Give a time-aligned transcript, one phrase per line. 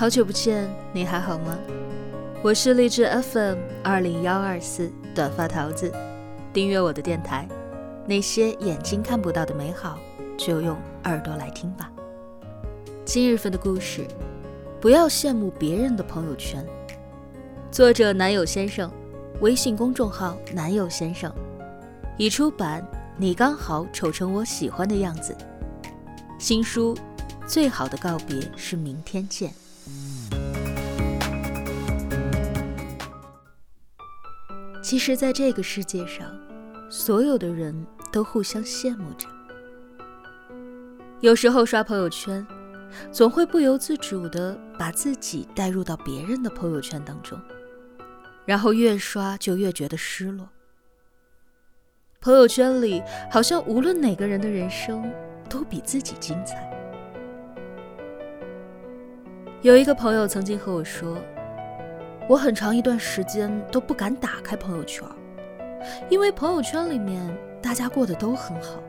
[0.00, 1.58] 好久不见，你还好吗？
[2.42, 5.92] 我是励志 FM 二零幺二四短发桃子，
[6.54, 7.46] 订阅我的电台，
[8.06, 9.98] 那些眼睛看不到的美好，
[10.38, 10.74] 就用
[11.04, 11.92] 耳朵来听吧。
[13.04, 14.06] 今日份的故事，
[14.80, 16.64] 不要羡慕别人的朋友圈。
[17.70, 18.90] 作者男友先生，
[19.42, 21.30] 微信公众号男友先生，
[22.16, 22.80] 已出版
[23.18, 25.36] 《你刚好丑成我喜欢的样子》
[26.38, 26.94] 新书，
[27.46, 29.50] 《最好的告别是明天见》。
[34.90, 36.36] 其实，在这个世界上，
[36.90, 39.28] 所有的人都互相羡慕着。
[41.20, 42.44] 有时候刷朋友圈，
[43.12, 47.40] 总会不由自主地把自己带入到别人的朋友圈当中，
[48.44, 50.48] 然后越刷就越觉得失落。
[52.20, 55.08] 朋友圈里好像无论哪个人的人生
[55.48, 56.68] 都比自己精彩。
[59.62, 61.16] 有一个朋友曾经和我说。
[62.30, 65.04] 我很长一段时间都不敢打开朋友圈，
[66.08, 67.20] 因为朋友圈里面
[67.60, 68.80] 大家过得都很好。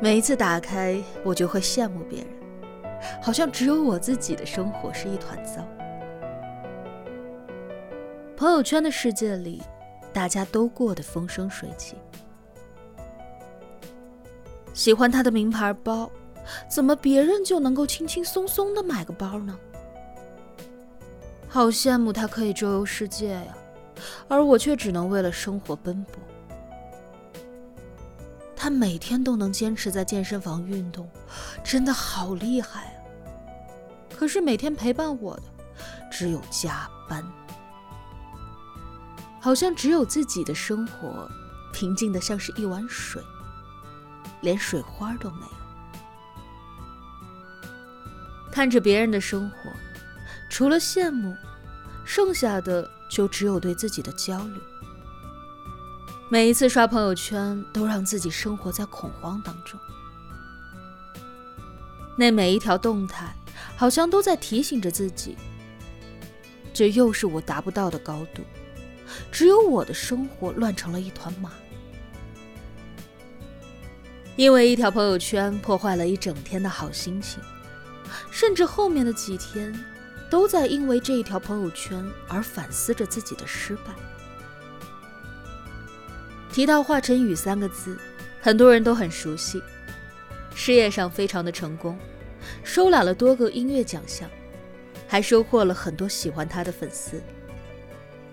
[0.00, 2.28] 每一次打开，我就会羡慕别人，
[3.22, 5.64] 好像只有我自己的生活是一团糟。
[8.36, 9.62] 朋友圈的世界里，
[10.12, 11.94] 大家都过得风生水起。
[14.72, 16.10] 喜欢他的名牌包，
[16.68, 19.56] 怎么别人就能够轻轻松松的买个包呢？
[21.54, 23.54] 好羡慕他可以周游世界呀，
[24.26, 26.16] 而我却只能为了生活奔波。
[28.56, 31.08] 他每天都能坚持在健身房运动，
[31.62, 32.98] 真的好厉害啊！
[34.18, 35.42] 可是每天陪伴我的
[36.10, 37.24] 只有加班，
[39.40, 41.30] 好像只有自己的生活
[41.72, 43.22] 平静的像是一碗水，
[44.40, 45.52] 连水花都没有。
[48.50, 49.70] 看着别人的生活。
[50.54, 51.34] 除了羡慕，
[52.04, 54.60] 剩下的就只有对自己的焦虑。
[56.28, 59.80] 每一次刷朋友圈，都让自己生活在恐慌当中。
[62.16, 63.34] 那每一条动态，
[63.74, 65.36] 好像都在提醒着自己：
[66.72, 68.40] 这又是我达不到的高度，
[69.32, 71.50] 只有我的生活乱成了一团麻。
[74.36, 77.42] 因为一条朋友圈破坏了一整天的好心情，
[78.30, 79.76] 甚至后面的几天。
[80.30, 83.92] 都在因为这一条朋友圈而反思着自己的失败。
[86.52, 87.98] 提到华晨宇三个字，
[88.40, 89.62] 很多人都很熟悉。
[90.54, 91.98] 事业上非常的成功，
[92.62, 94.30] 收揽了多个音乐奖项，
[95.08, 97.20] 还收获了很多喜欢他的粉丝。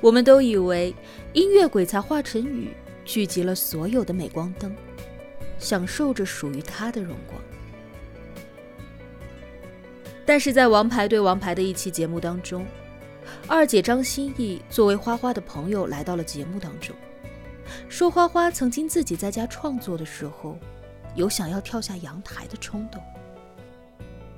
[0.00, 0.94] 我们都以为
[1.32, 4.76] 音乐鬼才华晨宇聚集了所有的镁光灯，
[5.58, 7.40] 享受着属于他的荣光。
[10.24, 12.64] 但是在《王牌对王牌》的一期节目当中，
[13.46, 16.94] 二姐张歆艺作为花花的朋友来到了节目当中，
[17.88, 20.56] 说花花曾经自己在家创作的时候，
[21.14, 23.02] 有想要跳下阳台的冲动。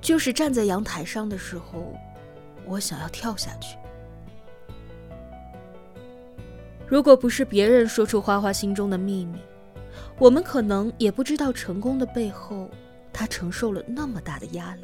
[0.01, 1.95] 就是站在阳台上的时候，
[2.67, 3.77] 我想要跳下去。
[6.87, 9.39] 如果不是别人说出花花心中的秘密，
[10.19, 12.71] 我们可能也不知道成功的背后，
[13.13, 14.83] 他承受了那么大的压力。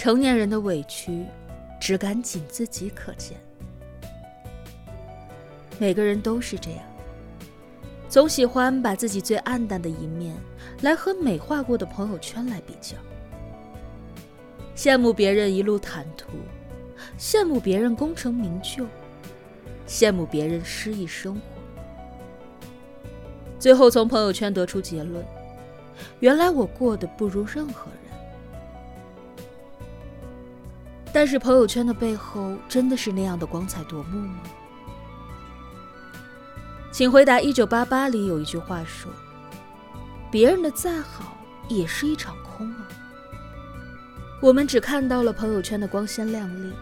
[0.00, 1.26] 成年人的委屈，
[1.78, 3.36] 只敢仅自己可见。
[5.78, 6.80] 每个人都是这样，
[8.08, 10.34] 总喜欢把自己最暗淡的一面，
[10.80, 12.96] 来和美化过的朋友圈来比较，
[14.74, 16.30] 羡慕别人一路坦途，
[17.18, 18.86] 羡慕别人功成名就，
[19.86, 21.40] 羡慕别人诗意生活，
[23.58, 25.22] 最后从朋友圈得出结论：
[26.20, 27.99] 原来我过得不如任何人。
[31.12, 34.38] 但是朋友圈的背后真的是那样的光彩夺目吗？
[36.92, 37.36] 请回答。
[37.40, 39.10] 《一九八八》里有一句话说
[40.30, 41.36] ：“别人的再好
[41.68, 42.88] 也是一场空啊。”
[44.40, 46.72] 我们只看到了朋友圈的光鲜亮丽，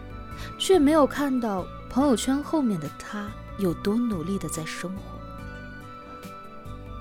[0.57, 3.27] 却没有看到朋友圈后面的他
[3.57, 5.19] 有多努力的在生活。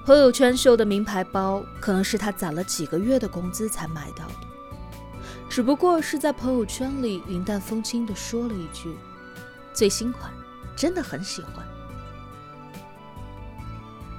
[0.04, 4.47] 朋友圈秀的名牌包，可能是他攒了几个月的工资才买到的。
[5.58, 8.96] 只不过是在朋友圈里云淡风轻地说了一句
[9.74, 10.32] ：“最新款，
[10.76, 11.66] 真的很喜欢。”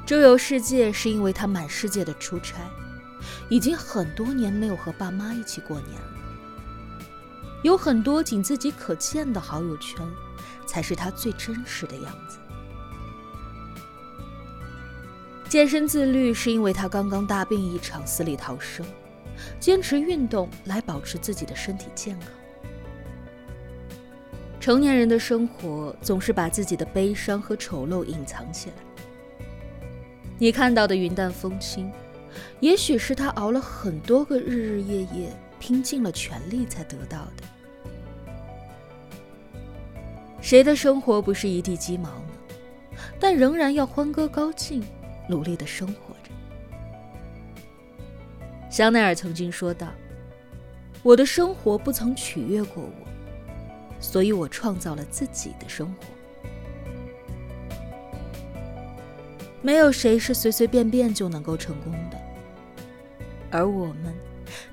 [0.05, 2.57] 周游世界是因为他满世界的出差，
[3.47, 6.07] 已经很多年没有和爸妈一起过年了。
[7.63, 10.05] 有很多仅自己可见的好友圈，
[10.65, 12.37] 才是他最真实的样子。
[15.47, 18.85] 健身自律是因为他刚刚大病一场，死里逃生。
[19.59, 22.29] 坚持运动来保持自己的身体健康。
[24.59, 28.75] 成年人的生活总是把自己的悲伤和丑陋隐藏起来。
[30.37, 31.91] 你看到的云淡风轻，
[32.59, 37.43] 也许是他熬了很多个日日夜夜，拼尽了全力才得到的。
[40.41, 42.97] 谁的生活不是一地鸡毛呢？
[43.19, 44.83] 但仍然要欢歌高进，
[45.27, 46.08] 努力的生活。
[48.79, 49.87] 香奈儿曾经说道
[51.03, 53.07] ：“我的生活不曾取悦过我。”
[53.99, 56.07] 所以我创造了自己的生活。
[59.61, 62.17] 没有谁是随随便便就能够成功的，
[63.51, 64.15] 而我们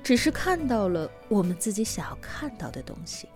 [0.01, 3.27] 只是看到了我们自己想要看到的东西。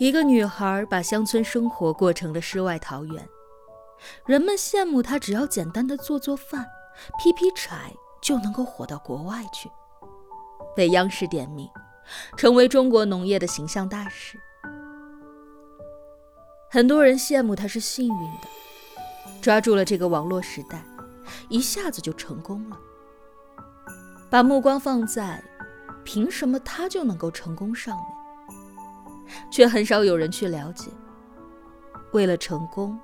[0.00, 3.28] 一个女孩把乡村生活过成了世外桃源，
[4.26, 6.66] 人们羡慕她，只要简单的做做饭、
[7.18, 7.92] 劈劈柴
[8.22, 9.70] 就能够火到国外去，
[10.76, 11.68] 被央视点名。
[12.36, 14.38] 成为中国农业的形象大使，
[16.70, 18.48] 很多人羡慕他是幸运的，
[19.40, 20.84] 抓住了这个网络时代，
[21.48, 22.78] 一下子就成功了。
[24.28, 25.42] 把目光放在
[26.04, 28.06] 凭什么他就能够成功上面，
[29.50, 30.90] 却很少有人去了解，
[32.12, 33.00] 为了成功，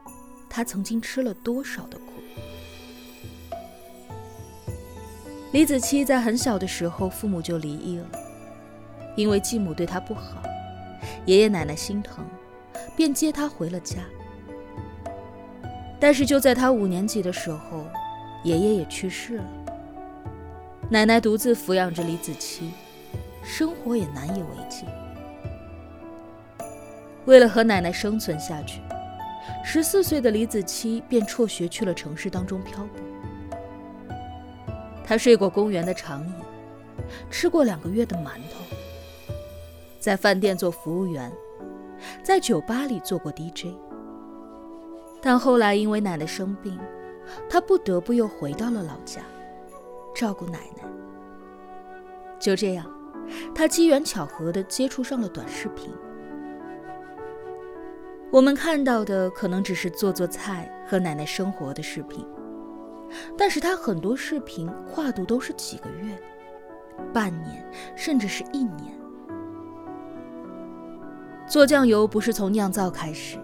[0.51, 2.13] 他曾经吃了多少的苦。
[5.53, 8.07] 李子柒在很小的时候，父母就离异了。
[9.17, 10.41] 因为继母对她不好，
[11.27, 12.25] 爷爷奶奶心疼，
[12.97, 13.99] 便接她回了家。
[15.99, 17.85] 但是就在他五年级的时候，
[18.43, 19.45] 爷爷也去世了，
[20.89, 22.71] 奶奶独自抚养着李子柒，
[23.43, 24.87] 生活也难以为继。
[27.27, 28.81] 为了和奶奶生存下去，
[29.63, 33.10] 十四岁的李子柒便辍学去了城市当中漂泊。
[35.11, 36.33] 他睡过公园的长椅，
[37.33, 38.77] 吃过两个月的馒头。
[39.99, 41.33] 在饭店做服务员，
[42.23, 43.75] 在酒吧里做过 DJ，
[45.21, 46.79] 但后来因为奶奶生病，
[47.49, 49.21] 他不得不又回到了老家，
[50.15, 50.89] 照顾奶奶。
[52.39, 52.89] 就这样，
[53.53, 55.93] 他机缘巧合地接触上了短视频。
[58.31, 62.25] 我们看到的可能只是做做菜和奶奶生活的视频，
[63.37, 66.17] 但是他很多视频跨度都是几个月、
[67.13, 67.65] 半年，
[67.97, 68.99] 甚至是一年。
[71.49, 73.39] 做酱油不是从酿造开始，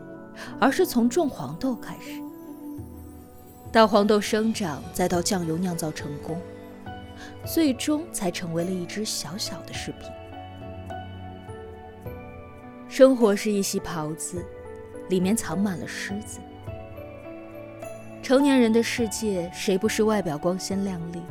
[0.60, 2.22] 而是从种黄豆开始。
[3.72, 6.40] 到黄豆生长，再到酱油酿造成功，
[7.44, 10.08] 最终才成为了一只小小的视频。
[12.88, 14.42] 生活是一袭袍子，
[15.08, 16.38] 里面藏满了虱子。
[18.26, 21.22] 成年人的世界，谁不是外表光鲜亮丽，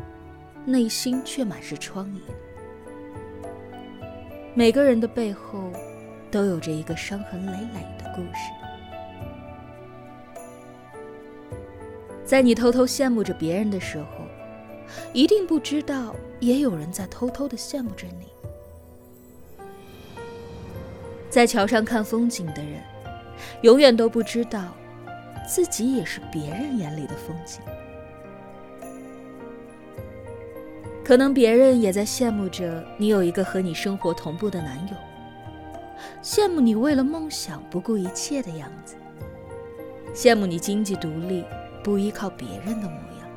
[0.63, 2.21] 内心却满是疮痍？
[4.53, 5.73] 每个人的背后。
[6.31, 8.51] 都有着一个伤痕累累的故事。
[12.25, 14.05] 在你偷偷羡慕着别人的时候，
[15.13, 18.27] 一定不知道也有人在偷偷的羡慕着你。
[21.29, 22.83] 在桥上看风景的人，
[23.61, 24.75] 永远都不知道，
[25.47, 27.61] 自己也是别人眼里的风景。
[31.03, 34.93] 可能别人也在羡慕着你有一个和你生活同步的男友。
[36.21, 38.95] 羡慕你为了梦想不顾一切的样子，
[40.13, 41.45] 羡慕你经济独立
[41.83, 43.29] 不依靠别人的模样。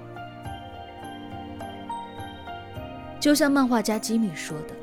[3.21, 4.75] 就像漫画家吉米说的：“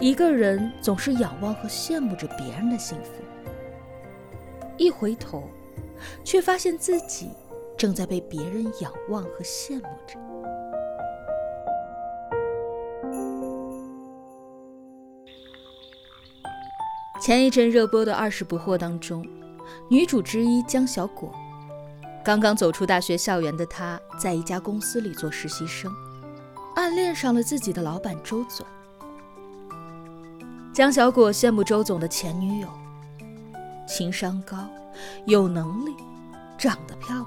[0.00, 3.22] 一个人总是仰望和羡慕着别人的幸福，
[4.76, 5.48] 一回头，
[6.24, 7.30] 却发现自己
[7.76, 10.18] 正在被别人仰望和羡慕着。”
[17.20, 19.26] 前一阵热播的《二十不惑》当中，
[19.88, 21.32] 女主之一江小果，
[22.22, 25.90] 刚刚走出大学校园的她，在一家公司里做实习生，
[26.76, 28.64] 暗恋上了自己的老板周总。
[30.72, 32.68] 江小果羡慕周总的前女友，
[33.88, 34.68] 情商高，
[35.26, 35.94] 有能力，
[36.58, 37.26] 长得漂亮，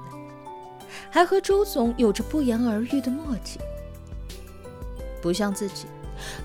[1.10, 3.60] 还和周总有着不言而喻的默契，
[5.22, 5.86] 不像自己，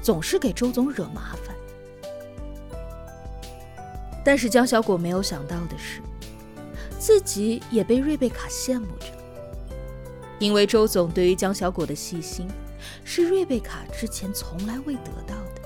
[0.02, 1.54] 总是给周总惹麻烦。
[4.25, 6.00] 但是江小果没有想到的是，
[6.99, 9.07] 自己也被瑞贝卡羡慕着。
[10.38, 12.49] 因为周总对于江小果的细心，
[13.04, 15.62] 是瑞贝卡之前从来未得到的。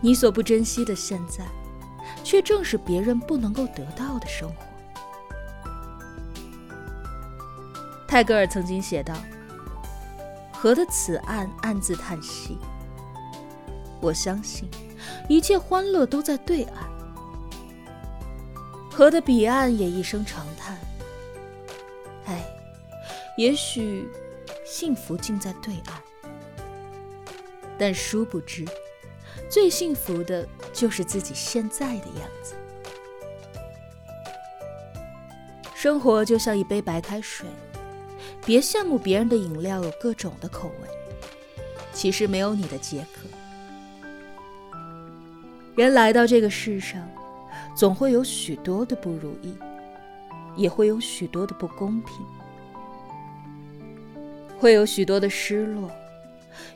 [0.00, 1.44] 你所不珍惜的现在，
[2.34, 4.56] 却正是别人不能够得到的生活。
[8.08, 9.14] 泰戈尔曾经写道
[10.50, 12.58] ：“河的此岸暗自叹息。”
[14.02, 14.68] 我相信，
[15.28, 16.82] 一切欢乐都在对岸。
[18.90, 20.76] 河的彼岸也一声长叹
[22.26, 22.44] ：“哎，
[23.38, 24.08] 也许
[24.66, 26.02] 幸福尽在对岸。”
[27.78, 28.64] 但殊不知，
[29.50, 32.54] 最幸福的就是自己现在的样子。
[35.74, 37.46] 生活就像一杯白开水，
[38.46, 40.88] 别羡慕别人的饮料有各种的口味，
[41.92, 43.28] 其实没有你的解渴。
[45.76, 47.06] 人来到这个世上，
[47.76, 49.54] 总会有许多的不如意，
[50.56, 52.24] 也会有许多的不公平，
[54.58, 55.90] 会有许多的失落，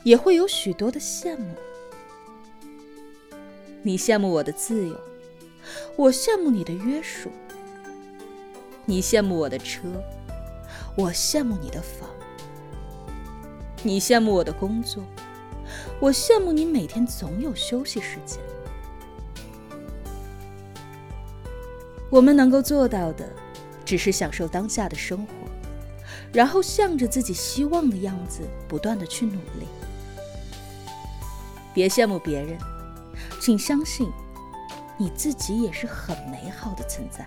[0.02, 1.54] 也会有许多的羡慕。
[3.88, 5.00] 你羡慕我的自由，
[5.96, 7.30] 我羡慕你的约束。
[8.84, 9.88] 你羡慕我的车，
[10.94, 12.06] 我羡慕你的房；
[13.82, 15.02] 你羡慕我的工作，
[15.98, 18.38] 我羡慕你每天总有休息时间。
[22.10, 23.26] 我们能够做到的，
[23.86, 25.32] 只是享受当下的生活，
[26.30, 29.66] 然后向着自己希望的样子不断的去努力。
[31.72, 32.58] 别羡慕别人，
[33.40, 34.12] 请相信，
[34.96, 37.26] 你自己也是很美好的存在。